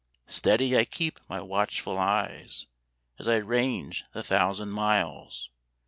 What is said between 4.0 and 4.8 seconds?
the thousand